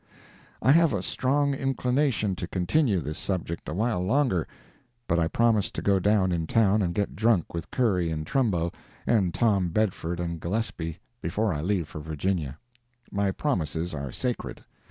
[0.63, 4.47] I have a strong inclination to continue this subject a while longer,
[5.07, 8.73] but I promised to go down in town and get drunk with Curry and Trumbo,
[9.05, 12.57] and Tom Bedford and Gillespie, before I leave for Virginia.
[13.11, 14.65] My promises are sacred.